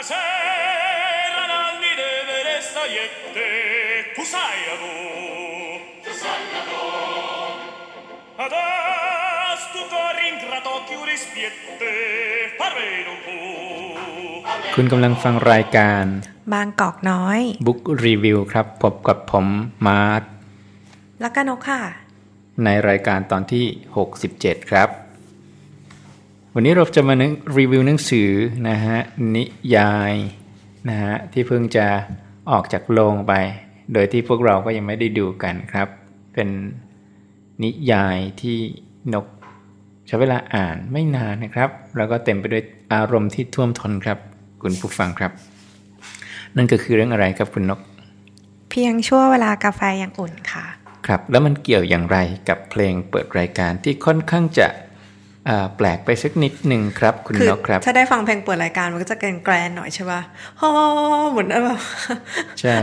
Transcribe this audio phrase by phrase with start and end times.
[0.00, 3.48] sera nanni deve resta yette
[4.16, 4.94] tu sai amo
[6.00, 6.80] tu sai amo
[8.40, 11.92] adas tu corri in grato chiudi spiette
[12.56, 13.36] parve non pu
[14.74, 16.04] คุณกำลังฟังรายการ
[16.52, 19.46] บางกอกน้อย Book Review ครับ พบกับผม
[19.86, 20.22] มาร์ท
[21.20, 21.82] แล้วก็นกค่ะ
[22.64, 23.64] ในรายการตอนที่
[24.18, 25.01] 67 ครับ
[26.56, 27.14] วันนี้เราจะมา
[27.58, 28.30] รีวิวหนังสือ
[28.68, 28.98] นะฮะ
[29.36, 29.44] นิ
[29.76, 30.14] ยาย
[30.88, 31.86] นะฮะที่เพิ่งจะ
[32.50, 33.32] ออกจากโรงไป
[33.92, 35.88] โดยที่พวกเราก็ยังไม่ได้ดูกันครับ
[36.34, 36.48] เป็น
[37.64, 38.56] นิยายที่
[39.14, 39.26] นก
[40.06, 44.18] ใช้เวลาอ่านไม่นานนะครับ แล้วก็เต็มไปด้วยอารมณ์ที่ท่วมท้นครับ
[44.62, 45.32] คุณผู้ฟังครับ
[46.56, 47.80] นั่นก็คือเรื่องอะไรครับคุณนก
[48.70, 50.64] เพียงชั่วเวลากาแฟยังอุ่นค่ะ
[51.06, 54.91] ครับ แล้วมันเกี่ยวอย่างไรกับเพลงเปิดรายการที่ค่อนข้างจะอ่า
[55.76, 60.20] แปลกไปสักนิดหนึ่งครับ คุณคืนกครับ ถ้าได้ฟังเพลงเปิดรายการมันก็จะเกรนแกรนหน่อยใช่ป่ะ
[60.60, 60.70] ฮ่อ
[61.30, 61.80] เหมือนแบบ
[62.60, 62.76] ใช่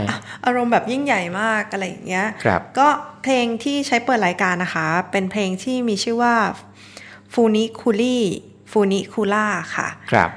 [0.44, 2.88] อารมณ์แบบยิ่งใหญ่มากอะไรอย่างเงี้ยครับก็
[3.22, 6.34] เพลงที่ใช้เปิดรายการนะคะ เป็นเพลงที่มีชื่อว่า
[7.32, 8.24] ฟูนิคูลี่
[8.70, 10.30] ฟูนิคูล่าค่ะ ครับ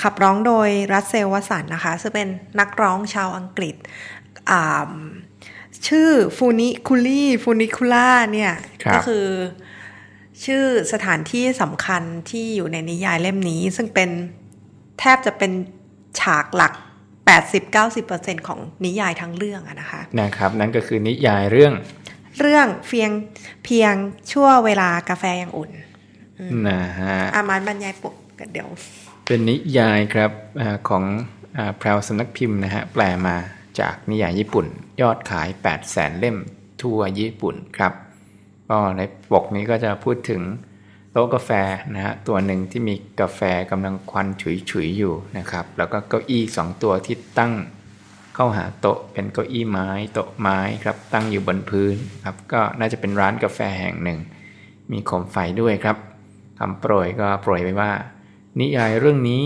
[0.00, 2.28] ขับร้องโดยรัสเซลวสันนะคะ ซึ่งเป็น
[2.60, 3.74] นักร้องชาวอังกฤษ
[4.50, 4.92] อ่า
[5.88, 8.52] ชื่อฟูนิคูลี่ฟูนิคูล่าเนี่ย
[8.84, 9.26] ครับก็คือ
[10.44, 14.10] ชื่อสถานที่สำคัญที่อยู่ในนิยายเล่มนี้ ซึ่งเป็น
[14.98, 15.52] แทบจะเป็น
[16.20, 16.72] ฉากหลัก
[17.40, 21.72] 80-90%ของนิยายทั้งเรื่องอะนะคะนะครับ นั่นก็คือนิยายเรื่อง
[22.40, 23.10] เรื่องเพียง
[23.64, 23.94] เพียง
[24.32, 25.70] ชั่วเวลากาแฟยังอุ่น
[26.68, 28.68] นะฮะอามันบรรยายปกกันเดี๋ยว
[29.26, 31.04] เป็นนิยายครับอาของ
[31.56, 33.36] อาแพรวสำนักพิมพ์นะฮะแปลมา
[33.80, 34.66] จากนิยายญี่ปุ่น
[35.00, 36.36] ยอดขาย 8 0 0แสนเล่ม
[36.82, 37.92] ทั่วญี่ปุ่นครับ
[38.70, 40.42] ก็ในปกนี้ก็จะพูดถึง
[41.12, 41.50] โต๊ะกาแฟ
[41.94, 43.40] นะฮะตัวหนึ่งที่มีกาแฟ
[43.70, 44.26] กำลังควัน
[44.70, 47.52] ฉุยๆอยู่นะครับแล้วก็เก้าอี้สองตัวที่ตั้ง
[48.34, 54.18] เข้าหาโต๊ะเป็นเก้าอี้ไม้โต๊ะไม้ครับตั้งอยู่บนพื้นครับก็น่าจะเป็นร้านกาแฟแห่งหนึ่ง
[54.90, 55.96] มีโคมไฟด้วยครับ
[56.58, 57.92] คำโปรยก็โปรยไว้ว่า
[58.60, 59.42] นิยายเรื่องนี้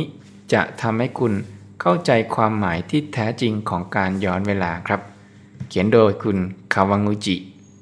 [0.53, 1.33] จะทำให้คุณ
[1.81, 5.01] เข้าใจความหมายที่แท้จริงของการย้อนเวลาครับ
[5.69, 6.39] เขียนโดยคุณ
[6.75, 7.37] คาวางูจิ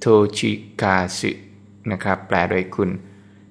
[0.06, 0.08] ท
[0.38, 0.50] ชิ
[0.82, 1.30] กาสึ
[1.92, 2.90] นะครับ แปลโดยคุณ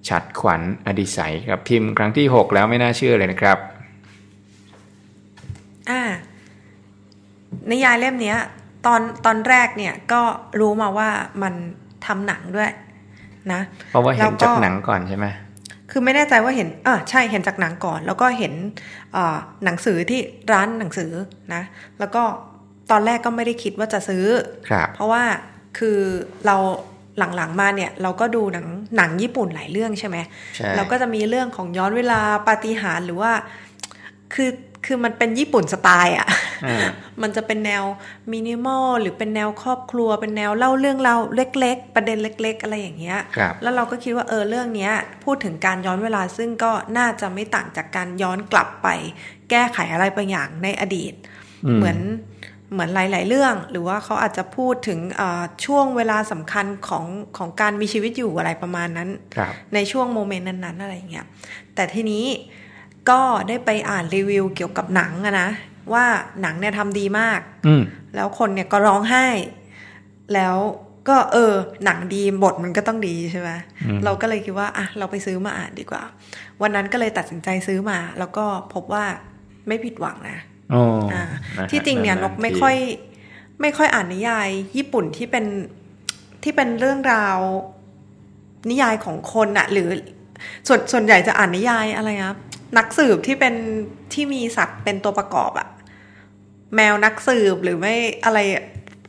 [0.08, 3.58] ฉัดขวัญอดิสัยครับพิมพ์ครั้งที่ 6 แล้วไม่น่าเชื่อเลยนะครับ
[5.90, 6.02] อ่า
[7.72, 8.38] นิยายเล่มเนี้ย
[8.86, 10.22] ตอนตอนแรกเนี่ยก็
[10.60, 11.10] รู้มาว่า
[11.42, 11.54] มัน
[12.06, 12.72] ทำหนังด้วย
[13.54, 13.62] นะ
[13.92, 15.26] เพราะว่าเห็นแล้วจากหนังก่อนใช่ไหม
[15.92, 18.54] คือไม่แน่ใจว่าเห็นอ่าใช่เห็นจากหนังก่อน แล้วก็เห็น
[19.16, 20.20] อ่าหนังสือที่
[20.54, 21.12] ร้านหนังสือ
[21.54, 21.64] นะ
[22.00, 22.24] แล้วก็
[22.92, 24.26] ตอนแรกก็ไม่ได้คิดว่าจะซื้อ
[24.70, 25.24] ครับเพราะว่า
[25.78, 26.00] คือ
[26.46, 26.56] เรา
[27.18, 30.18] หลังๆมาเนี่ยเราก็ดูหนังหนังญี่ปุ่นหลายเรื่องใช่ไหม
[30.56, 33.32] ใช่เราก็จะมีเรื่องของย้อนเวลาปาฏิหาริย์หรือว่า
[34.34, 34.52] คือ
[34.86, 36.28] คือมันเป็นญี่ปุ่นสไตล์อะ่ะ
[36.66, 36.88] อ่า
[37.22, 37.84] มันจะเป็นแนว
[38.34, 44.94] มินิมอลหรือเป็นแนวครอบครัว เป็นแนวเล่าเรื่องเราเล็ก ๆ ประเด็นเล็ก ๆ อะไรอย่างเงี้ยครับแล้วเราก็คิดว่าเออเรื่องเนี้ย
[45.24, 48.88] พูดถึงการย้อนเวลาซึ่งก็น่าจะไม่ต่างจากการย้อนกลับไป
[49.50, 51.14] แก้ไขอะไรบางอย่างในอดีต
[51.66, 51.98] อืมเหมือน
[52.76, 57.06] เหมือนหลาย ๆ เรื่อง หรือว่าเขาอาจจะพูดถึงเอ่อช่วงเวลาสำคัญของ
[57.38, 61.26] ของการมีชีวิตอยู่อะไรประมาณนั้นครับในช่วงโมเมนต์นั้น ๆ อะไรอย่างเงี้ย
[61.76, 62.26] แต่ทีนี้
[63.10, 65.50] ก็ได้ไปอ่านรีวิวเกี่ยวกับหนังอะนะ
[65.94, 66.06] ว่า
[66.42, 67.84] หนังเนี่ยทำดีมากอืม
[68.16, 69.26] แล้วคนเนี่ยก็ร้องไห้
[70.34, 70.56] แล้ว
[71.10, 71.54] ก็เออ
[71.86, 73.50] หนังดีบทมันก็ต้องดีใช่ไหม
[73.88, 76.04] อืมเราก็เลยคิดว่าอะเราไปซื้อมาอ่านดีกว่า
[76.62, 79.06] วันนั้นก็เลยตัดสินใจซื้อมา แล้วก็พบว่า
[79.68, 80.55] ไม่ผิดหวังนะโอ้อ่านะฮะ
[81.72, 82.76] ที่จริงเนี่ยนกไม่ค่อย
[83.62, 85.46] ไม่ค่อยอ่านนิยาย ญี่ปุ่นที่เป็น
[86.44, 87.38] ที่เป็นเรื่องราว
[88.70, 89.88] นิยายของคนอะหรือ
[90.68, 92.38] ส่วนส่วนใหญ่จะอ่านนิยายอะไรนะ
[92.78, 93.56] นักสืบที่เป็น
[94.14, 95.68] ที่มีสัตว์เป็นตัวประกอบอะ
[96.76, 97.96] แมวนักสืบหรือไม่
[98.26, 98.40] อะไร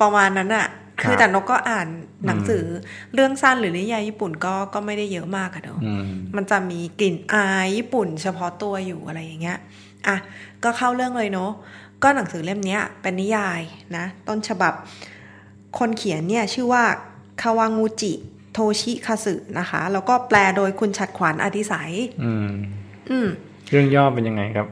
[0.00, 0.66] ประมาณนั้นอะ
[1.00, 1.88] ครับคือแต่นกก็อ่าน
[2.26, 6.04] หนังสืออเรื่องสั้นหรือนิยายญี่ปุ่นก็ก็ไม่ได้เยอะมากอะเนอะอืม
[6.36, 9.58] มันจะมีกลิ่นอายญี่ปุ่น เฉพาะตัวอยู่อะไรอย่างเงี้ย
[10.06, 10.16] อะ
[10.64, 11.50] ก็เข้าเรื่องเลยเนาะ
[12.02, 13.60] ก็หนังสือเล่มเนี้ยเป็นนิยาย
[13.96, 14.72] นะ ต้นฉบับ
[15.78, 16.84] คนเขียนเนี่ยชื่อว่า
[17.42, 18.12] คาวางูจิ
[18.52, 21.92] โทชิคาสึนะคะ แล้วก็แปลโดยคุณฉัดขวัญอดิสัย
[22.24, 22.48] อืม
[23.10, 23.28] อืม
[23.70, 24.66] เรื่องย่อเป็นยังไงครับ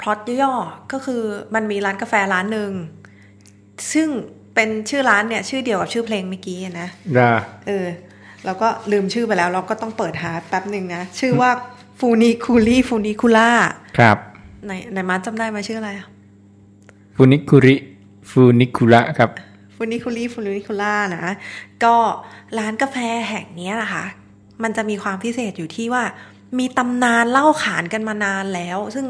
[0.00, 1.22] พล็อตย่อๆก็คือ
[1.54, 2.72] มันมีร้านกาแฟร้านหนึ่ง
[3.92, 4.08] ซึ่ง
[4.54, 6.88] เป็นชื่อร้านเนี่ยชื่อเดียวกับชื่อเพลงเมื่อกี้อะนะ
[7.18, 7.32] รา
[7.66, 7.86] เออ
[8.44, 11.50] เราก็ลืมชื่อไปแล้ว เราก็ต้องเปิดหาแป๊บหนึ่งนะ ชื่อว่า
[11.98, 13.50] ฟูนิคูลี่ฟูนิคูล่า
[13.98, 14.18] ครับ
[14.64, 16.06] ไหนไหนมาจำได้ไหมาชื่ออะไรอะ
[17.14, 17.74] ฟูนิคุริ
[18.30, 19.30] ฟูนิคุระครับ
[19.74, 21.24] ฟูนิคูลี่ฟูนิคูล่านะ
[21.84, 21.94] ก็
[22.58, 22.96] ร้านกาแฟ
[23.28, 24.04] แห่งเนี้ยนะคะ
[24.62, 26.04] มันจะมีความพิเศษอยู่ที่ว่า
[26.58, 29.06] มีตำนานเล่าขานกันมานานแล้ว ซึ่ง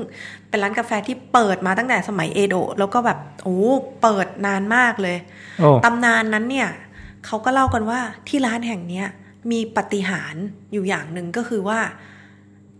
[0.49, 3.59] เป็นร้านกาแฟที่เปิดมาตั้งแต่สมัยเอโดะแล้วก็แบบโอ้
[4.03, 5.17] เปิดนานมากเลย
[5.59, 6.69] โอ้ตำนานนั้นเนี่ย
[7.27, 9.07] เขาก็เล่ากันว่าที่ร้านแห่งเนี้ย
[9.51, 11.81] มีปาฏิหารย์อยู่อย่างหนึ่งก็คือว่า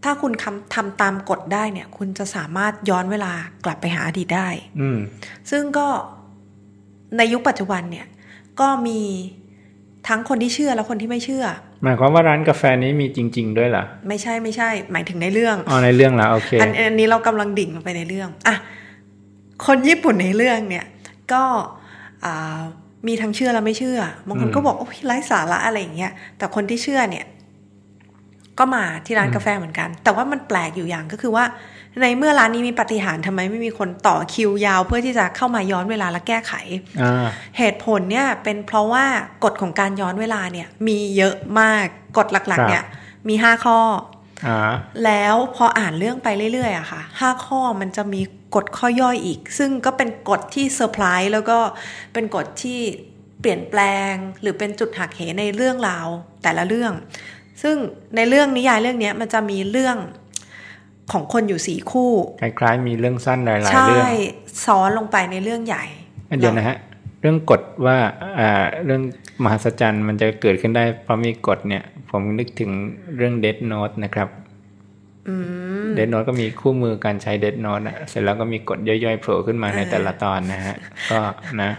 [0.05, 3.33] ถ้าคุณทำทำตามกฎได้เนี่ย คุณจะสามารถย้อนเวลา
[3.65, 4.49] กลับไปหาอดีตได้
[4.81, 4.99] อืม
[5.51, 5.87] ซึ่งก็
[7.17, 8.07] ในยุคปัจจุบันเนี่ย
[8.61, 9.01] ก็มี
[10.09, 11.45] ทั้งคนที่เชื่อและคนที่ไม่เชื่อ
[11.83, 18.57] หมายความว่าร้านกาแฟนี้มีจริง ๆ ด้วยเหรอไม่ใช่ไม่ใช่ หมายถึงในเรื่องอ๋อในเรื่องแล้วโอเคอันอันนี้เรากำลังดิ่งลงไปในเรื่องอะ
[19.67, 20.85] คนญี่ปุ่นในเรื่องเนี่ย
[21.33, 21.43] ก็
[22.25, 22.61] อ่า
[23.07, 27.25] มีทั้งเชื่อและไม่เชื่อบางคนอืมก็บอกโอ้ยไร้สาระอะไรอย่างเงี้ยแต่คนที่เชื่อเนี่ย
[28.59, 31.45] ก็มาที่ร้านกาแฟเหมือนกัน แต่ว่ามันแปลกอยู่อย่างก็คือว่า
[32.01, 36.53] ในเมื่อร้านนี้มีปาฏิหารย์ทำไมไม่มีคนต่อคิวยาว เพื่อที่จะเข้ามาย้อนเวลาและแก้ไข
[37.03, 37.27] อ่า
[37.59, 39.05] เหตุผลเนี่ยเป็นเพราะว่า
[39.45, 41.87] กฎของการย้อนเวลาเนี่ย มีเยอะมาก
[42.19, 42.85] กฎหลักๆ เนี่ย
[43.29, 43.81] มีห้าข้อ
[44.47, 44.73] อ่า
[45.05, 48.21] แล้วพออ่านเรื่องไปเรื่อยๆอะค่ะห้าข้อมันจะมี
[48.55, 51.59] กฎข้อย่อยอีก ซึ่งก็เป็นกฎที่เซอร์ไพรส์แล้วก็
[52.13, 52.81] เป็นกฎที่
[53.41, 56.07] เปลี่ยนแปลงหรือเป็นจุดหักเหในเรื่องราว
[56.43, 56.93] แต่ละเรื่อง
[57.63, 57.77] ซึ่ง
[58.17, 59.97] ในเรื่องนิยายเรื่องเนี้ยมันจะมีเรื่อง
[61.13, 64.09] ของคนอยู่สี่คู่ คล้ายๆ มีเรื่องสั้นหลายๆใช่เรื่อง
[64.65, 65.85] ซ้อนลงไปในเรื่องใหญ่
[66.31, 66.77] อันเดียวนะฮะ
[67.21, 67.97] เรื่องกฎว่า
[68.39, 69.03] อ่าเรื่อง
[69.43, 72.71] มหัศจรรย์มันจะเกิดขึ้นได้เพราะมีกฎเนี่ย ผมนึกถึง
[73.17, 74.29] เรื่อง Dead Note นะครับ
[75.29, 75.35] อื
[75.85, 80.77] ม Dead Note ก็มีคู่มือการใช้ Dead Note อะเสร็จแล้วก็มีกฎย่อยๆโผล่ขึ้นมาในแต่ละตอนนะฮะ
[81.11, 81.21] ก็
[81.63, 81.71] นะ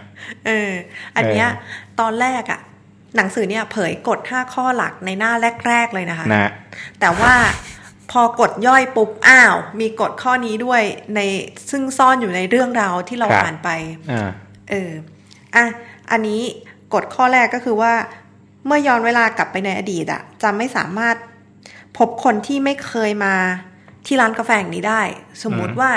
[0.46, 0.70] เออ
[1.16, 1.54] อันเนี้ยเอ
[1.94, 2.60] อตอนแรกอะ
[3.16, 5.32] หนังสือเนี่ยเผยกฎห้าข้อหลักในหน้า
[5.68, 6.50] แรก ๆ เลยนะคะนะ
[7.00, 7.34] แต่ว่า
[8.10, 10.82] พอกดย่อยปุ๊บอ้าว มีกฎข้อนี้ด้วย
[11.14, 11.20] ใน
[11.70, 13.70] ซึ่งซ่อนอยู่ในเรื่องราวที่เราครับอ่านไป
[14.12, 14.30] อ่า
[14.70, 14.90] เออ
[15.54, 15.64] อะ
[16.10, 16.40] อันนี้
[16.94, 17.92] กฎข้อแรกก็คือว่า
[18.66, 21.16] เมื่อย้อนเวลากลับไปในอดีตอะจะไม่สามารถ
[21.98, 23.34] พบคนที่ไม่เคยมา
[24.06, 25.02] ที่ร้านกาแฟแห่งนี้ได้
[25.42, 25.90] สมมุติอืมว่า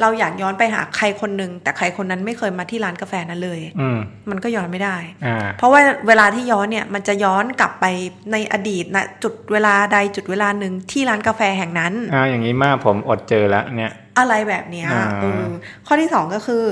[0.00, 3.98] เราอยากย้อนไปหาใครคนหนึ่งแต่ใครคนนั้นไม่เคยมาที่ร้านกาแฟนั้นเลยอืม
[4.30, 4.96] มันก็ย้อนไม่ได้
[5.26, 7.84] อ่าเพราะว่าเวลาที่ย้อนเนี่ยมันจะย้อนกลับไป
[8.32, 15.44] ในอดีตนะจุดเวลาใดจุดเวลาหนึ่งที่ร้านกาแฟแห่งนั้นอ่าอย่างนี้มากผมอดเจอแล้วเนี่ย อะไรแบบเนี้ยอ่าเออ
[15.86, 16.62] ข้อที่สองก็คือ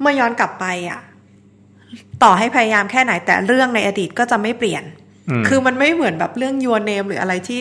[0.00, 1.00] เมื่อย้อนกลับไปอะ
[2.22, 4.84] ต่อให้พยายามแค่ไหนแต่เรื่องในอดีตก็จะไม่เปลี่ยน
[5.40, 7.60] มคือมันไม่เหมือนแบบเรื่องยูเนมหรืออะไรที่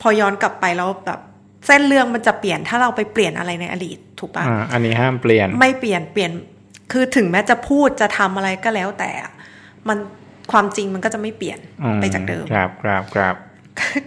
[0.00, 1.20] พอย้อนกลับไปแล้วแบบ
[1.66, 6.30] เส้นเรื่องมันจะเปลี่ยนถ้าเราไปเปลี่ยนอะไรในอดีตถูกปะอ่าอันนี้ห้ามเปลี่ยน ไม่เปลี่ยนเปลี่ยน
[6.92, 9.32] คือถึงแม้จะพูดจะทำอะไรก็แล้วแต่อะ
[9.88, 9.98] มัน
[10.52, 13.34] ความจริงมันก็จะไม่เปลี่ยนอืมไปจากเดิม ครับครับครับ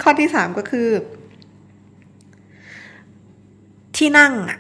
[0.02, 0.88] ข้อที่สามก็คือ
[3.98, 4.60] ที่นั่งอะ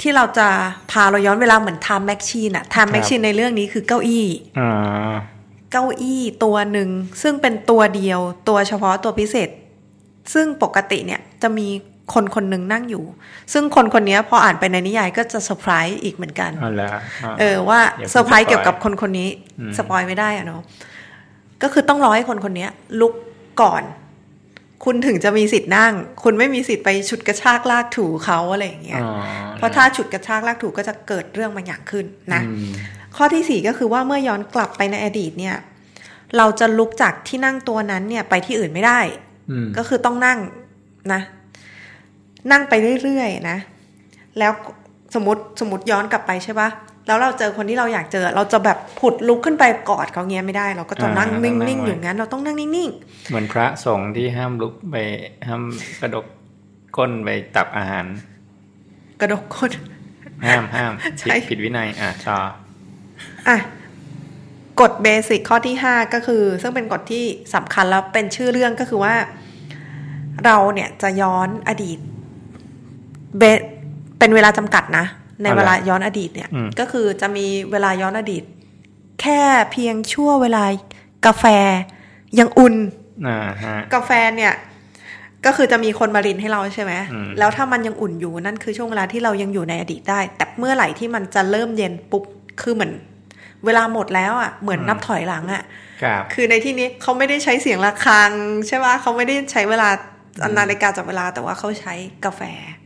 [0.00, 0.48] ที่เราจะ
[0.90, 4.26] พาเราย้อนเวลาเหมือน time machine อะ time machine ในเรื่องนี้คือเก้าอี้
[4.58, 5.14] อ่า
[5.72, 6.88] เก้าอี้ตัวหนึ่ง
[7.22, 9.48] ซึ่งเป็นตัวเดียวตัวเฉพาะตัวพิเศษ
[10.34, 11.68] ซึ่งปกติเนี่ยจะมี
[12.14, 13.04] คนคนหนึ่งนั่งอยู่
[13.52, 19.28] ซึ่งคนคนนี้พออ่านไปในนิยายก็จะเซอร์ไพรส์อีกเหมือนกันเอาละาเออว่าอย่าเพิ่งเซอร์ไพรส์ spoil เกี่ยวกับคนคนนี้
[19.60, 20.62] อืม spoil ไม่ได้อะเนาะ
[21.62, 22.66] ก็คือต้องรอให้คนคนนี้
[23.00, 23.14] ลุก
[23.62, 23.82] ก่อน
[24.84, 25.92] คุณถึงจะมีสิทธิ์นั่ง
[26.22, 29.12] คุณไม่มีสิทธิ์ไปฉุดกระชากลากถูเขาอะไรอย่างเงี้ยอ๋อ
[29.56, 32.72] เพราะถ้าฉุดกระชากลากถูก็จะเกิดเรื่องบางอย่างขึ้นนะอืม
[33.16, 35.56] ข้อที่สี่ก็คือว่าเมื่อย้อนกลับไปในอดีตเนี่ย
[36.36, 39.00] เราจะลุกจากที่นั่งตัวนั้นเนี่ยไปที่อื่นไม่ได้
[39.50, 40.38] อืมก็คือต้องนั่ง
[41.12, 41.20] นะ
[42.52, 43.58] นั่งไปเรื่อยๆนะ
[44.38, 44.52] แล้ว
[45.14, 46.68] สมมติสมมติย้อนกลับไปใช่ปะ
[47.06, 52.90] แล้วเราเจอคนที่เราอยากเจอ เราจะแบบผุดลุกขึ้นไปกอดเขาเงี้ยไม่ได้ เราก็จะนั่งนิ่งๆอยู่งั้น เราต้องนั่งนิ่ง
[53.28, 54.96] เหมือนพระสงฆ์ที่ห้ามลุกไป
[55.46, 55.62] ห้าม
[56.00, 56.26] กระดก
[56.96, 59.70] ก้นไปตักอาหารๆกระดกคน
[60.46, 62.38] ห้ามห้ามใช่ผิดผิดวินัย อะต่อ
[63.48, 63.56] อะ
[64.80, 67.24] กฎเบสิกข้อที่ห้าก็คือ ซึ่งเป็นกฎที่
[67.54, 69.14] สำคัญแล้วเป็นชื่อเรื่องก็คือว่า
[70.44, 71.98] เราเนี่ยจะย้อนอดีต
[73.38, 73.42] เบ
[74.18, 75.06] เป็นเวลาจำกัดนะ
[75.42, 78.42] ในเวลาย้อนอดีตเนี่ยอืมก็คือจะมีเวลาย้อนอดีต
[79.20, 79.40] แค่
[79.72, 80.64] เพียงชั่วเวลา
[81.26, 81.44] กาแฟ
[82.38, 82.74] ยังอุ่น
[83.26, 84.52] อ่าฮะกาแฟเนี่ย
[85.46, 92.24] ก็คือจะมีคนมารินให้เราใช่ไหมอืมแล้วถ้ามันยังอุ่นอยู่นั่นคือช่วงเวลาที่เรายังอยู่ในอดีตได้ แต่เมื่อไหร่ที่มันจะเริ่มเย็นปุ๊บ
[92.60, 92.92] คือเหมือน
[93.64, 95.62] เวลาหมดแล้วอะเหมือนนับถอยหลังอะ
[96.02, 98.30] ครับคือในที่นี้เขาไม่ได้ใช้เสียงะระฆัง
[98.66, 99.88] ใช่ไหมเขาไม่ได้ใช้เวลา
[100.58, 102.42] นาฬิกาจับเวลาแต่ว่าเขาใช้กาแฟ
[102.84, 102.85] อ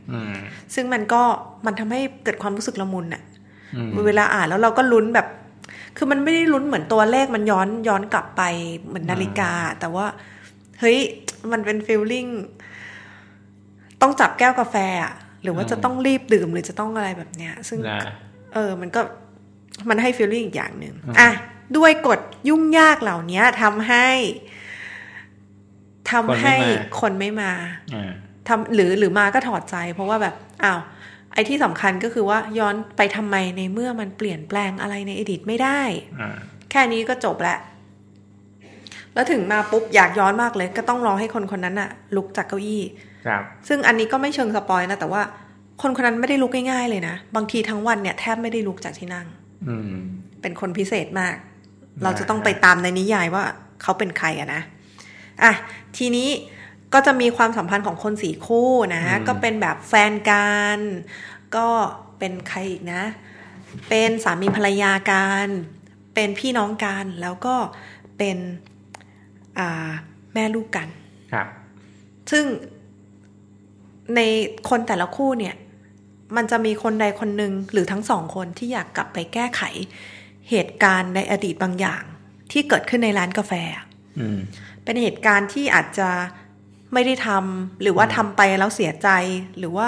[0.75, 1.21] ซึ่งมันก็
[1.65, 3.21] มันทำให้เกิดความรู้สึกละมุนอะ
[3.75, 5.27] อืมเวลาอ่านแล้วเราก็ลุ้นแบบ
[5.97, 8.41] คือมันไม่ได้ลุ้นเหมือนตัวเลขมันย้อนย้อนกลับไป
[8.87, 10.05] เหมือนนาฬิกา แต่ว่า
[10.79, 10.99] เฮ้ย
[11.51, 12.25] มันเป็นฟีลลิ่ง
[14.01, 15.13] ต้องจับแก้วกาแฟอะ
[15.43, 18.01] หรือว่าจะต้องรีบดื่มหรือจะต้องอะไรแบบเนี้ย ซึ่งนะ
[18.53, 19.01] เออ มันก็
[19.89, 21.29] มันให้ฟีลลิ่งอีกอย่างหนึ่งอะ
[21.77, 24.07] ด้วยกฎยุ่งยากเหล่านี้ทำให้
[26.11, 26.55] ทำให้
[26.99, 27.51] คนไม่มา
[27.95, 28.11] อ่า
[28.47, 30.79] ทำหรือหรือมาก็ถอดใจ เพราะว่าแบบอ้าว
[31.33, 35.81] ไอ้ที่สำคัญก็คือว่าย้อนไปทำไมในเมื่อมันเปลี่ยนแปลงอะไรในอดีตไม่ได้
[36.19, 36.37] อ่า
[36.71, 37.59] แค่นี้ก็จบแล้ว
[39.13, 42.83] แล้วถึงมาปุ๊บอยากย้อนมากเลย ก็ต้องรอให้คนคนนั้นอะลุกจากเก้าอี้
[43.27, 45.21] ครับซึ่งอันนี้ก็ไม่เชิงสปอยนะ แต่ว่า
[45.81, 49.27] คนคนนั้นไม่ได้ลุกง่ายๆเลยนะ บางทีทั้งวันเนี่ยแทบไม่ได้ลุกจากที่นั่ง
[49.69, 50.01] อืม
[50.41, 51.35] เป็นคนพิเศษมาก
[52.03, 53.43] เราจะต้องไปตามในนิยายว่า
[53.81, 54.61] เขาเป็นใครอะนะ
[55.43, 55.53] อะ
[55.97, 56.29] ทีนี้
[56.93, 60.79] ก็จะมีความสัมพันธ์ของคนสี่คู่นะอืมก็เป็นแบบแฟนกัน
[61.55, 61.67] ก็
[62.19, 63.03] เป็นใครอีกนะ
[63.89, 65.47] เป็นสามีภรรยากัน
[66.15, 67.55] เป็นพี่น้องกัน แล้วก็
[68.17, 68.37] เป็น
[69.59, 69.89] อ่า
[70.33, 70.87] แม่ลูกกัน
[71.33, 71.47] ครับ
[72.31, 72.45] ซึ่ง
[74.15, 74.19] ใน
[74.69, 75.55] คนแต่ละคู่เนี่ย
[76.35, 79.61] มันจะมีคนใดคนหนึ่งหรือทั้งสองคนที่อยากกลับไปแก้ไข
[80.49, 82.03] เหตุการณ์ในอดีตบางอย่าง
[82.51, 83.53] ที่เกิดขึ้นในร้านกาแฟ
[84.19, 84.39] อืม
[84.83, 86.09] เป็นเหตุการณ์ที่อาจจะ
[86.93, 89.09] ไม่ได้ทำหรือว่าทำไปแล้วเสียใจ
[89.57, 89.87] หรือว่า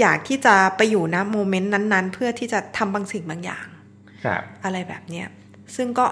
[0.00, 3.66] อยากที่จะไปอยู่นะโมเมนต์นั้น ๆ เพื่อที่จะทำบางสิ่งบางอย่าง
[4.24, 5.26] ครับอะไรแบบเนี้ย
[5.76, 6.06] ซึ่งก็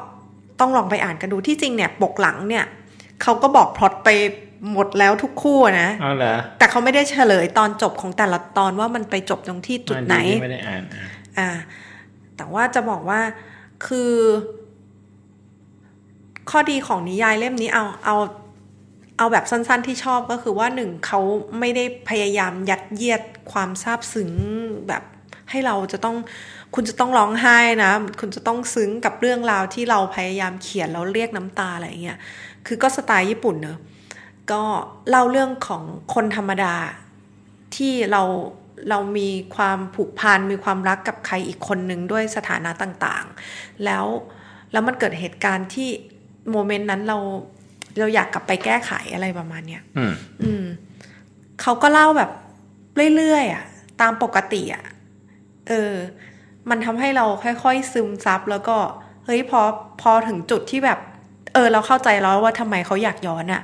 [0.60, 2.64] ต้องลองไปอ่านกันดูที่จริงเนี่ย ปกหลังเนี่ย
[3.22, 4.08] เขาก็บอกพล็อตไป
[4.72, 11.06] หมดแล้วทุกคู่อะนะเอาเหรอแต่เขาไม่ได้เฉลยตอนจบของแต่ละตอนว่ามันไปจบตรงที่จุดไหนอัไม่ได้อ่านอะ
[11.38, 11.50] อ่า
[12.36, 13.20] แต่ว่าจะบอกว่า
[13.86, 14.12] คือ
[16.50, 18.16] ข้อดีของนิยายเล่มนี้เอาเอา
[19.16, 21.20] เอาแบบสั้นๆที่ชอบก็คือว่าหนึ่งเขา
[21.58, 24.32] ไม่ได้พยายามยัดเยียดความซาบซึ้ง
[24.88, 25.02] แบบ
[25.50, 26.16] ให้เราจะต้อง
[26.74, 32.18] คุณจะต้องร้องไห้นะ คุณจะต้องซึ้งกับเรื่องราวที่เราพยายามเขียนแล้วเรียกน้ำตาอะไรเงี้ย
[32.66, 33.78] คือก็สไตล์ญี่ปุ่นเนอะ
[34.52, 34.62] ก็
[35.10, 35.82] เล่าเรื่องของ
[36.14, 36.74] คนธรรมดา
[37.76, 38.22] ที่เรา
[38.90, 44.04] เรามีความผูกพันมีความรักกับใครอีกคนหนึ่งด้วยสถานะต่างๆ แล้ว
[44.72, 45.88] แล้วมันเกิดเหตุการณ์ที่
[46.50, 47.18] โมเมนต์นั้นเรา
[47.98, 50.12] เราอยากกลับไปแก้ไขอะไรประมาณเนี้ยอืม
[50.42, 50.64] อืม
[51.62, 52.30] เขาก็เล่าแบบ
[53.16, 53.64] เรื่อยๆอะ
[54.00, 54.84] ตามปกติอะ
[55.68, 55.92] เออ
[56.70, 58.76] มันทำให้เราค่อยๆซึมซับแล้วก็
[59.24, 59.60] เฮ้ยพอ
[60.00, 60.98] พอถึงจุดที่แบบ
[61.54, 63.62] เออ เราเข้าใจแล้วว่าทำไมเขาอยากย้อนอะ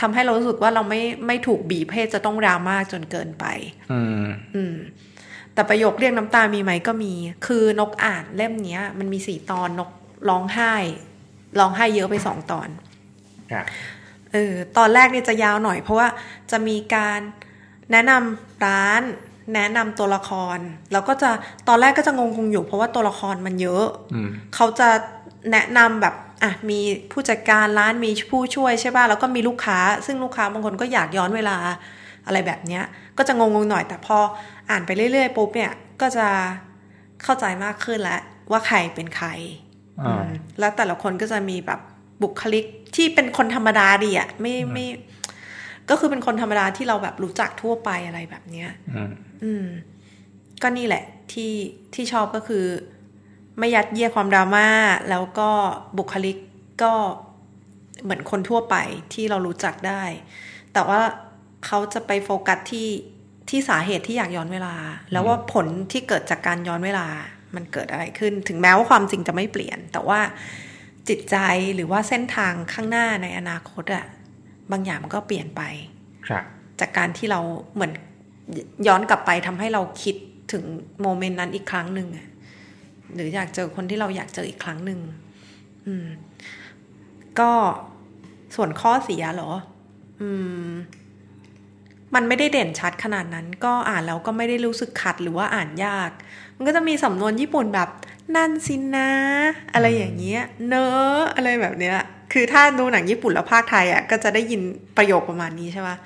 [0.00, 3.44] ทำให้เรารู้สึกว่าเราไม่ไม่ถูกบีบให้จะต้องดราม่าจนเกินไป
[3.92, 4.74] อืม อืม
[5.54, 7.12] แต่ประโยคเรียกน้ำตามีไหมก็มี
[7.46, 9.90] คือนกอ่านเล่มเนี้ย มันมีสี่ตอนนก
[10.28, 10.74] ร้องไห้
[11.58, 12.91] ร้องไห้เยอะไปสองตอนครับ
[14.32, 16.08] เออตอนแรกเนี่ยจะยาวหน่อย เพราะว่า
[16.50, 17.20] จะมีการ
[17.92, 19.02] แนะนำร้าน
[19.54, 20.58] แนะนำตัวละคร
[20.92, 21.30] แล้วก็จะ
[21.68, 24.88] ตอนแรกก็จะงงๆอยู่ เพราะว่าตัวละครมันเยอะอืมเขาจะ
[25.52, 26.80] แนะนำแบบอะมี
[27.12, 31.56] ผู้จัดการร้านมีผู้ช่วยใช่ป่ะแล้วก็มีลูกค้า ซึ่งลูกค้าบางคนก็อยากย้อนเวลา
[32.26, 32.84] อะไรแบบเนี้ย
[33.18, 34.18] ก็จะงงๆหน่อย แต่พอ
[34.70, 36.28] อ่านไปเรื่อยๆปุ๊บเนี่ยก็จะ
[37.22, 39.28] เข้าใจมากขึ้นแล้วว่าใครเป็นใคร
[40.02, 40.28] อ่าอืม
[40.58, 41.80] แล้วแต่ละคนก็จะมีแบบ
[42.22, 42.64] บุคลิก
[42.96, 44.86] ที่เป็นคนธรรมดาดีอะไม่ไม่
[45.90, 49.12] ก็คือเป็นคนธรรมดาที่เราแบบรู้จักทั่วไปอะไรแบบเนี้ยอืม
[49.44, 49.66] อืม
[50.62, 51.52] ก็นี่แหละ ที่
[51.94, 52.64] ที่ชอบก็คือ
[53.58, 54.68] ไม่ยัดเยียดความดราม่า
[55.10, 55.50] แล้วก็
[55.98, 56.36] บุคลิก
[56.82, 56.92] ก็
[58.02, 58.76] เหมือนคนทั่วไป
[59.14, 60.02] ที่เรารู้จักได้
[60.72, 61.00] แต่ว่า
[61.66, 62.88] เขาจะไปโฟกัสที่
[63.48, 64.74] ที่สาเหตุที่อยากย้อนเวลา
[65.12, 67.06] แล้วว่าผลที่เกิดจากการย้อนเวลา
[67.54, 70.20] มันเกิดอะไรขึ้น ถึงแม้ว่าความจริงจะไม่เปลี่ยน แต่ว่า
[71.08, 71.36] จิตใจ
[71.74, 74.06] หรือว่าเส้นทางข้างหน้าในอนาคตอะ
[74.70, 75.62] บางอย่างมันก็เปลี่ยนไป
[76.26, 76.44] ครับ
[76.80, 77.40] จากการที่เรา
[77.74, 77.92] เหมือน
[78.86, 80.16] ย้อนกลับไปทำให้เราคิด
[80.52, 80.64] ถึง
[81.02, 82.28] โมเมนต์นั้นอีกครั้งหนึ่งอะ
[83.14, 85.00] หรืออยากเจอคนที่เราอยากเจออีกครั้งหนึ่ง
[85.86, 86.06] อืม
[87.40, 87.50] ก็
[88.56, 89.50] ส่วนข้อเสียเหรอ
[90.20, 90.28] อื
[90.68, 90.70] ม
[92.14, 96.10] มันไม่ได้เด่นชัดขนาดนั้น ก็อ่านแล้วก็ไม่ได้รู้สึกขัดหรือว่าอ่านยาก
[96.56, 97.88] มันก็จะมีสำนวนญี่ปุ่นแบบ
[98.36, 99.10] นั่นสินะ
[99.74, 101.96] อะไรอย่างเงี้ย เนอะอะไรแบบเนี้ย
[102.32, 104.62] คือถ้าดูหนังญี่ปุ่นแล้วภาคไทยอะก็จะได้ยิน
[104.96, 105.96] ประโยคประมาณนี้ใช่ปะ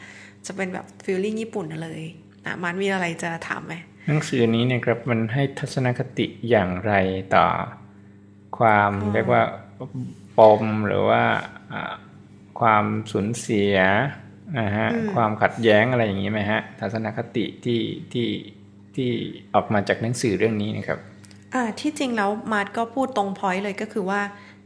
[0.46, 2.02] จะเป็นแบบฟีลลิ่งญี่ปุ่นเลย
[2.44, 3.74] อะมันมีอะไรจะถามไหม
[4.08, 6.92] หนังสือนี้เนี่ยครับมันให้ทัศนคติอย่างไร
[7.34, 7.46] ต่อ
[8.58, 9.42] ความเรียกว่า
[10.38, 11.22] ปมหรือว่า
[11.72, 11.94] อ่า
[12.60, 13.76] ความสูญเสีย
[14.60, 17.80] นะฮะความขัดแย้งอะไรอย่างนี้ไหมฮะ ทัศนคติที่
[18.12, 18.28] ที่
[18.96, 19.10] ที่
[19.54, 21.00] ออกมาจากหนังสือเรื่องนี้นะครับ
[21.56, 24.20] อ่าที่จริงแล้วมาร์ทก็พูดตรงพอยต์เลยก็คือว่า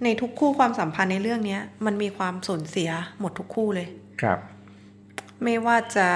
[0.05, 3.89] ในทุกคู่ความสัมพันธ์ในเรื่องเนี้ย มันมีความสูญเสียหมดทุกคู่เลย
[4.23, 4.39] ครับ
[5.45, 6.09] ไม่ว่าจะ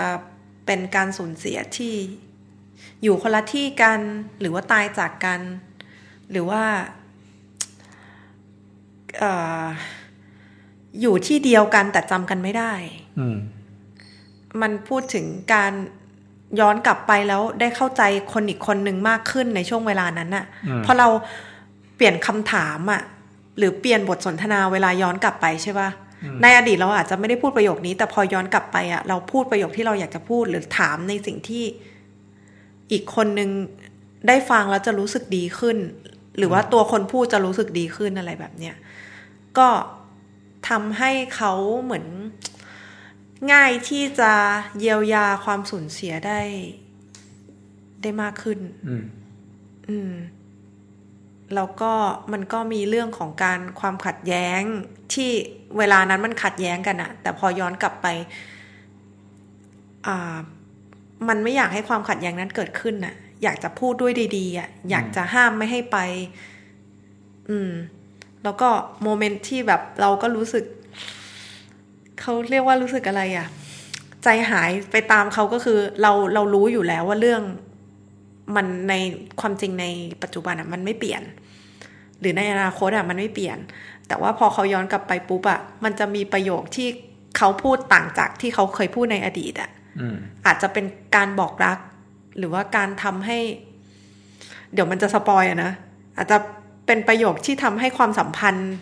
[0.67, 1.95] เป็นการสูญเสียที่
[3.03, 4.01] อยู่คนละที่กัน
[4.41, 5.41] หรือว่าตายจากกัน
[6.31, 6.63] หรือว่า
[9.19, 9.65] เอ่อ
[11.01, 12.73] อยู่ที่เดียวกันแต่จำกันไม่ได้
[13.19, 13.39] อืม
[14.61, 15.73] มันพูดถึงการ
[16.61, 21.09] ย้อนกลับไปแล้วได้เข้าใจคนอีกคนหนึ่งมากขึ้นในช่วงเวลานั้นน่ะอืมเพราะเรา
[21.97, 23.03] เปลี่ยนคำถามอะ
[23.59, 25.91] หรือเปลี่ยนบทสนทนาเวลาย้อนกลับไปใช่ปะ่ะ
[26.43, 31.65] ในอดีตเราอาจจะไม่ได้พูดประโยคนี้ แต่พอย้อนกลับไปอะเราพูดประโยคที่เราอยากจะพูดหรือถามในสิ่งที่
[32.93, 33.51] อีกคนนึง
[34.29, 35.77] ได้ฟังแล้วจะรู้สึกดีขึ้น
[36.39, 38.75] หรือว่าตัวคนพูดจะรู้สึกดีขึ้นอะไรแบบเนี้ย
[39.59, 39.69] ก็
[40.69, 41.53] ทำให้เขา
[41.85, 42.07] เหมือน
[43.53, 44.33] ง่ายที่จะ
[44.79, 46.41] เยียวยาความสูญเสียได้
[48.03, 49.05] ได้มากขึ้น อืม
[49.89, 50.13] อืม
[51.55, 51.93] แล้วก็
[52.33, 54.61] มันก็มีเรื่องของการความขัดแย้ง
[55.15, 55.31] ที่
[55.79, 58.07] เวลานั้นมันขัดแย้งกันอะแต่พอย้อนกลับไป
[60.07, 60.37] อ่า
[61.29, 65.99] มันไม่อยากให้ความขัดแย้งนั้นเกิดขึ้นน่ะอยากจะพูดด้วยดีๆอะอยากจะห้ามไม่ให้ไป
[67.49, 67.71] อืม
[68.45, 68.69] แล้วก็
[69.03, 70.65] โมเมนต์ที่แบบเราก็รู้สึก
[72.21, 73.47] เขาเรียกว่ารู้สึกอะไรอะ
[74.23, 77.43] ใจหายไปตามเขาก็คือเราเรารู้อยู่แล้วว่าเรื่อง
[78.57, 78.95] มันใน
[79.41, 79.87] ความจริงใน
[80.23, 81.23] ปัจจุบันอะมันไม่เปลี่ยน
[82.21, 83.59] หรือในอนาคตอะมันไม่เปลี่ยน
[84.09, 86.89] แต่ว่าพอเขาย้อนกลับไปปุ๊บอะมันจะมีประโยคที่
[87.37, 90.17] เขาพูดต่างจากที่เขาเคยพูดในอดีตอะอืม
[90.47, 90.85] อาจจะเป็น
[91.17, 91.79] การบอกรัก
[92.39, 93.39] หรือว่าการทำให้
[94.73, 95.73] เดี๋ยวมันจะสปอยอะนะ
[96.17, 96.37] อาจจะ
[96.87, 98.73] เป็นประโยคที่ทำให้ความสัมพันธ์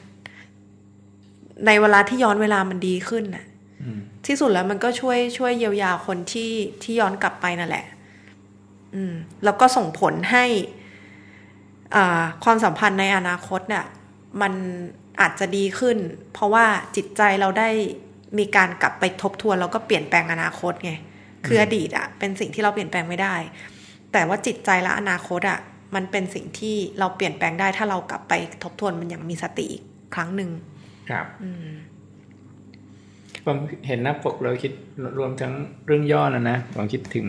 [1.66, 3.44] ในเวลาที่ย้อนเวลามันดีขึ้นน่ะ
[3.82, 6.52] อืมที่สุดแล้วมันก็ช่วยช่วยเยียวยาคนที่
[6.82, 7.86] ที่ย้อนกลับไปนั่นแหละ
[8.94, 9.14] อืม
[9.44, 10.44] แล้วก็ส่งผลให้
[11.94, 13.84] อ่าความสัมพันธ์ในอนาคตเนี่ย
[14.42, 14.52] มัน
[15.20, 15.98] อาจจะดีขึ้น
[16.32, 16.66] เพราะว่า
[16.96, 17.68] จิตใจเราได้
[18.38, 20.92] มีการกลับไปทบทวนแล้วก็เปลี่ยนแปลงอนาคตไง
[21.46, 23.34] คืออดีตอะเป็นสิ่งที่เราเปลี่ยนแปลงไม่ได้
[24.12, 25.58] แต่ว่าจิตใจและอนาคตอะ
[25.94, 29.82] มันเป็นสิ่งที่เราเปลี่ยนแปลงได้ถ้าเรากลับไปทบทวนมันอย่างมีสติอีก
[30.14, 30.50] ครั้งหนึ่ง
[31.12, 31.70] ครับอืม
[33.46, 34.72] ผมเห็นหน้าปกเราคิด
[35.18, 35.52] รวมทั้ง
[35.86, 37.26] เรื่องย่อนะนะผมคิดถึง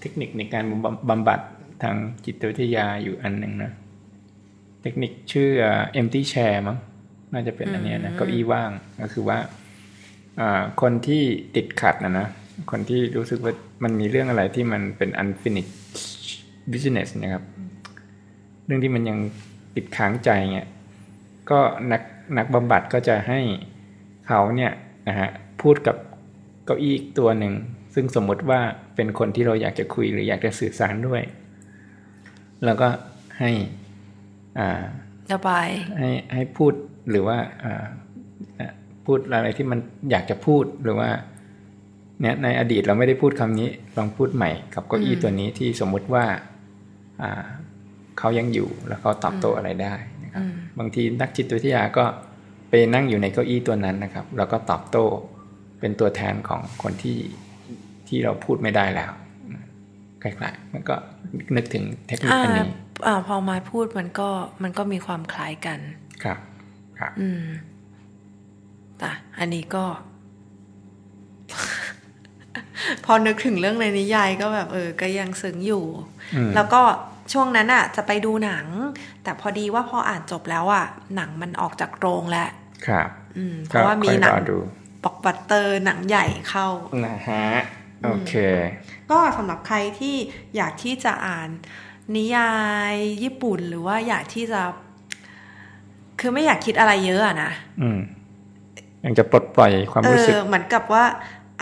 [0.00, 1.40] เทคนิคในการบำบำบัด
[1.82, 3.72] ทางจิตวิทยาอยู่อันหนึ่งนะ
[4.82, 5.50] เทคนิคชื่อ
[6.00, 6.78] empty chair มั้ง
[7.32, 8.70] น่าจะเป็นอันเนี้ยนะเก้าอี้ว่าง
[9.02, 9.38] ก็คือว่า
[10.40, 11.22] อ่าคนที่
[11.56, 12.28] ติดขัดนะนะ
[12.70, 13.52] คนที่รู้สึกว่า
[13.84, 15.74] มันมีเรื่องอะไรที่มันเป็น unfinished
[16.72, 17.44] business นะครับ
[18.66, 19.18] เรื่องที่มันยัง
[19.76, 20.68] ติดค้างใจเงี้ย
[21.50, 21.60] ก็
[21.92, 22.02] นัก
[22.38, 23.40] นักบำบัดก็จะให้
[24.26, 24.72] เขาเนี่ย
[25.08, 25.28] นะฮะ
[25.62, 25.96] พูดกับ
[26.64, 27.52] เก้าอี้อีกตัวหนึ่ง
[27.94, 28.60] ซึ่งสมมติว่า
[28.94, 31.22] เป็นคนที่เราอยากจะคุยหรืออยากจะสื่อสารด้วย
[32.64, 32.88] แล้วก็
[33.38, 33.50] ให้
[34.58, 34.82] อ่า
[35.32, 36.72] ระบายให้ให้พูด
[37.10, 37.84] หรือว่าอ่า
[38.60, 38.72] อะ
[39.06, 39.78] พูดอะไรที่มัน
[40.10, 41.10] อยากจะพูดหรือว่า
[42.20, 46.24] เนี่ยในอดีตเราไม่ได้พูดคำนี้ ลองพูดใหม่กับเก้าอี้ตัวนี้ที่สมมุติว่า
[47.22, 47.44] อ่า
[48.18, 50.44] เขายังอยู่แล้วเขาตอบโต้อะไรได้นะครับ
[50.78, 52.04] บางทีนักจิตวิทยาก็
[52.70, 55.04] ไปนั่งอยู่ในเก้าอี้ตัวนั้นนะครับ แล้วก็ตอบโต้
[55.80, 57.18] เป็นตัวแทนของคนที่
[58.08, 59.12] ที่เราพูดไม่ได้แล้ว
[60.22, 60.94] คล้ายๆมันก็
[61.56, 62.64] นึกถึงเทคนิคอ่าอันนี้
[63.06, 64.28] อ่าพอมาพูดมันก็
[64.62, 65.78] มันก็มีความคล้ายกัน
[66.24, 66.38] ครับ
[66.98, 67.44] ครับ อืม
[68.98, 69.84] แต่อันนี้ก็
[73.04, 75.84] พอนึกถึงเรื่องในนิยายก็แบบ เออ ก็ยังซึ้งอยู่
[76.34, 76.82] อืมแล้วก็
[77.32, 78.66] ช่วงนั้นอะจะไปดูหนัง
[79.22, 82.48] แต่พอดีว่าพออ่านจบแล้วอะหนังมันออกจากโรงแล้ว
[82.86, 84.58] ครับอืมเพก็ราะว่ามีค่อยหนัรงอดู
[85.02, 86.68] บล็อกบัตเตอร์หนังใหญ่เข้า
[87.06, 87.46] นะฮะ
[88.04, 88.34] โอเค
[89.10, 90.16] ก็สำหรับใครที่
[90.56, 91.48] อยากที่จะอ่าน
[92.16, 92.52] นิยา
[92.92, 94.62] ยญี่ปุ่นหรือว่าอยากที่จะ
[96.20, 98.00] คือไม่อยากคิดอะไรเยอะอะนะอืม
[99.04, 101.04] ยังจะปลดปล่อยความเอรู้สึกอเหมือนกับว่า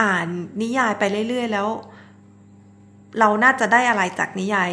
[0.03, 0.27] อ่าน
[0.63, 1.69] นิยายไปเรื่อยๆแล้ว
[3.19, 4.71] เราน่าจะได้อะไรจากนิยาย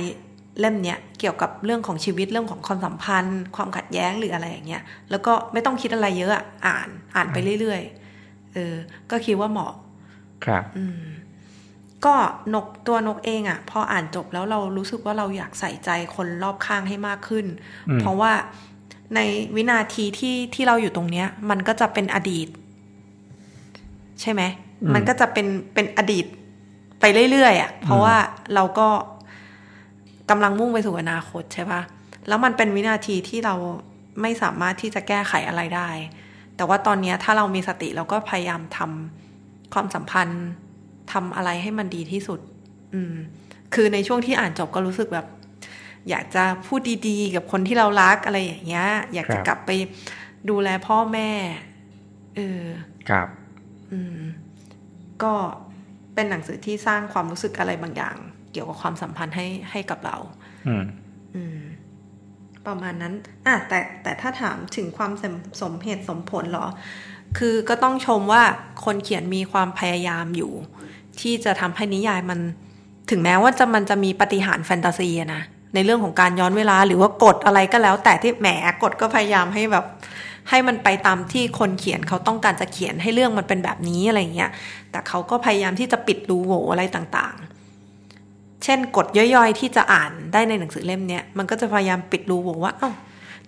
[0.60, 8.74] เล่มเนี้ยเกี่ยวกับเรื่องของชีวิตเรื่องของความสัมพันธ์ ความขัดแย้งหรืออะไรอย่างเงี้ยแล้วก็ไม่ต้องคิดอะไรเยอะอะอ่านอ่านไปเรื่อยๆเออ
[9.12, 9.74] ก็คิดว่าเหมาะ
[10.46, 11.02] ครับ อืม
[12.06, 12.16] ก็
[12.54, 17.46] นกตัวนกเองอะ่ะ พออ่านจบแล้วเรารู้สึกว่าเราอยากใส่ใจคนรอบข้างให้มากขึ้น
[17.90, 18.32] อืมเพราะว่า
[19.16, 19.20] ใน
[19.56, 22.48] วินาทีที่ที่เราอยู่ตรงเนี้ย มันก็จะเป็นอดีต
[24.22, 24.42] ใช่ไหม
[24.94, 26.26] มันก็จะเป็นเป็นอดีต
[27.00, 28.16] ไปเรื่อยๆอะ่ะ เพราะว่า
[28.56, 28.88] เราก็
[30.30, 31.82] กำลังมุ่งไปสู่อนาคตใช่ปะ
[32.28, 33.56] แล้วมันเป็นวินาทีที่เรา
[34.22, 35.90] ไม่สามารถที่จะแก้ไขอะไรได้
[36.56, 40.46] แต่ว่าตอนเนี้ยถ้าเรามีสติเราก็พยายามทำความสัมพันธ์
[41.12, 42.40] ทำอะไรให้มันดีที่สุด
[42.94, 43.16] อืม
[43.74, 45.28] คือในช่วงที่อ่านจบก็รู้สึกแบบ
[46.10, 49.72] อยากจะพูดดีๆ กับคนที่เรารักอะไรอย่างเงี้ย อยากจะครับกลับไป
[50.50, 51.30] ดูแลพ่อแม่
[52.36, 52.64] เออ
[53.10, 53.28] ครับ
[53.92, 54.22] อืม
[55.24, 55.34] ก็
[56.14, 58.18] เป็นหนังสือที่สร้างความรู้สึกอะไรบางอย่าง
[58.52, 60.18] เกี่ยวกับความสัมพันธ์ให้ให้กับเรา
[60.68, 60.84] อืม
[61.36, 61.60] อืม
[62.68, 63.14] ประมาณนั้น
[63.48, 66.68] อะแต่แต่ถ้าถามถึงความสมสมเหตุสมผลเหรอ
[67.38, 68.44] คือก็ต้องชมว่า
[68.86, 70.52] คนเขียนมีความพยายามอยู่
[71.22, 72.40] ที่จะทำให้นิยายมัน
[73.10, 75.42] ถึงแม้ว่าจะมันจะมีปฏิหารย์แฟนตาซีอะนะ
[75.76, 78.48] ในเรื่องของการย้อนเวลาหรือว่ากฎอะไรก็แล้ว แต่ที่แหม
[78.84, 79.86] กฎก็พยายามให้แบบ
[80.50, 84.52] ให้มันไปตามที่คนเขียนเขาต้องการจะเขียนให้เรื่องมันเป็นแบบนี้อะไรเงี้ย
[84.92, 92.92] แต่เขาก็พยายามที่จะปิดรูโหว่อะไรต่างๆเช่นกฎย่อยๆ ที่จะอ่านได้ในหนังสือเล่มเนี้ยมันก็จะพยายามปิดรูโหว่ว่า เอ้า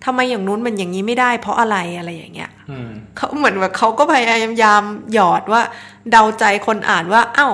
[0.04, 4.28] ทำไมอย่างนู้นมันอย่างนี้ไม่ได้ เพราะอะไรอะไรอย่างเงี้ยอืมเขาเหมือนแบบเขาก็พยา
[4.62, 4.82] ยาม
[5.14, 5.62] หยอดว่า
[6.10, 7.48] เดาใจคนอ่านว่า เอ้า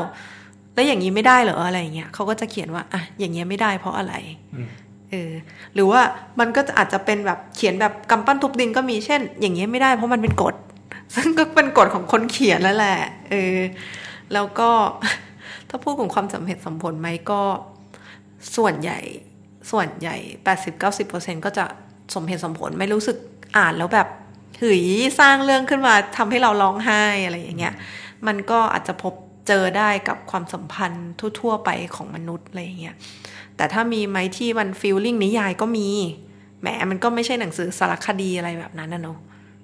[0.75, 4.15] แล้วอย่างนี้ไม่ได้เหรออะไรอย่างเงี้ยเขาก็จะเขียนว่าอะอย่างเงี้ยไม่ได้ เพราะอะไร
[4.55, 4.69] อืม
[5.11, 5.33] เออ
[5.75, 6.01] หรือว่า
[6.41, 10.55] มันก็จะอาจจะเป็นแบบเขียนแบบกำปั้นทุบดินก็มีเช่น อย่างเงี้ยไม่ได้เพราะมันเป็นกฎ
[11.15, 12.99] ซึ่งก็เป็นกฎของคนเขียนแล้วแหละ
[13.31, 13.57] เออ
[14.33, 14.71] แล้วก็
[15.69, 17.43] ถ้าพูดถึงความสมเหตุสมผลไหมก็
[18.57, 19.01] ส่วนใหญ่
[19.71, 21.65] ส่วนใหญ่แปดสิบเก้าสิบเปอร์เซ็นก็จะ
[22.15, 23.17] สมเหตุสมผลไม่รู้สึก
[23.57, 24.09] อ่านแล้วแบบ
[24.61, 24.83] หืย
[25.21, 27.75] สร้างเรื่องขึ้นมาทำให้เราร้องไห้อะไรอย่างเงี้ย
[28.27, 29.15] มันก็อาจจะพบ
[29.49, 31.09] เจอได้กับความสัมพันธ์
[31.41, 32.97] ทั่ว ๆ ไปของมนุษย์อะไรอย่างเงี้ย
[33.57, 35.89] แต่ถ้ามีไหมที่มันฟีลลิ่งนิยายก็มี
[36.61, 39.19] แหมมันก็ไม่ใช่หนังสือสารคดีอะไรแบบนั้นนะเนอะ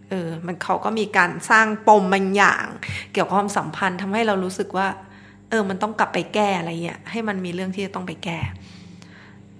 [0.09, 2.65] เออ มันเขาก็มีการสร้างปมบางอย่าง
[3.13, 4.87] เกี่ยวกับความสัมพันธ์ทำให้เรารู้สึกว่า
[5.55, 8.41] ออ มันต้องกลับไปแก้อะไรเงี้ยให้มันมีเรื่องที่จะต้องไปแก้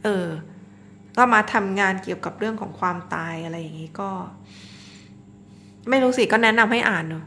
[0.05, 0.27] เออ
[1.17, 4.11] ก็มาทำงานเกี่ยวกับเรื่องของความตายอะไรอย่างงี้ก็
[5.89, 7.25] ไม่รู้สิก็แนะนำให้อ่านเนอะ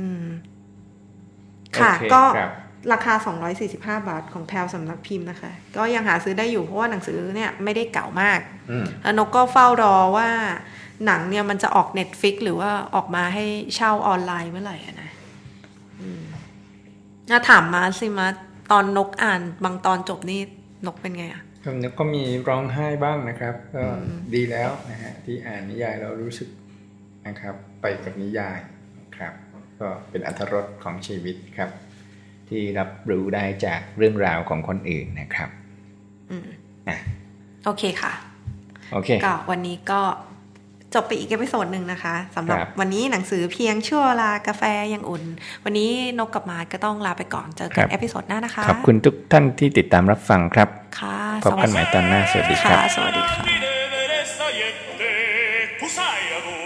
[0.00, 0.26] อืม
[1.80, 2.52] ค่ะโอเคก็ครับ
[2.92, 3.14] ราคา
[3.60, 3.76] 245
[4.08, 10.28] บาทของแพลวสำนักพิมพ์นะคะ ก็ยังหาซื้อได้อยู่เพราะว่าหนังสือเนี่ยไม่ได้เก่ามากอืมแล้วนกก็เฝ้ารอว่า
[11.06, 13.44] หนังเนี่ยมันจะออก Netflix หรือว่าออกมาให้
[13.74, 15.13] เช่าออนไลน์เมื่อไหร่อะนะอืม
[17.30, 18.26] น่าถามมาสิมา
[18.72, 20.40] ตอนนกอ่านบางตอนจบนี่
[20.86, 23.84] นกเป็นไงอะผมนึกก็มีร้องไห้บ้างนะครับ ก็
[24.34, 26.48] ดีแล้วนะฮะที่อ่านนิยายเรารู้สึก
[27.26, 28.58] นะครับ ไปกับนิยาย
[29.00, 29.32] นะครับ
[29.80, 31.70] ก็เป็นอรรถรสของชีวิตครับ
[32.48, 35.50] ที่รับรู้ได้จากเรื่องราวของคนอื่นนะครับ
[36.30, 36.48] อืม
[36.88, 36.96] อะ
[37.64, 38.12] โอเคค่ะ
[38.92, 40.00] โอเคก็วันนี้ก็
[40.94, 44.62] จบไปอีก episode หนึ่งนะคะสำหรับครับวันนี้หนังสือเพียงชั่วเวลากาแฟ
[44.94, 45.24] ยังอุ่น
[45.64, 53.44] วันนี้นกกับมาร์ทก็ต้องลาไปก่อนเจอกัน episode หน้านะคะ ขอบคุณทุกท่านที่ติดตามรับฟังครับค่ะพบกันใหม่ตอนหน้า สวัสดีครับค่ะสวัสดีค่ะ
[53.94, 56.56] Ridere saiette, tu sai ado.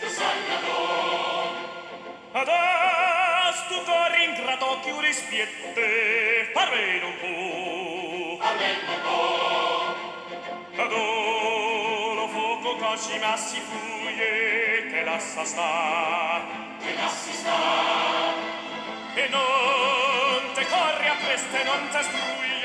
[0.00, 0.78] Tu sai ado.
[2.40, 5.86] Adesso tu ringrato chiudi spiette,
[6.54, 7.65] parve non pu.
[12.96, 16.40] oggi massi fuie che lassa sta
[16.80, 17.58] che lassi sta
[19.14, 22.55] e non te corri a preste non te strui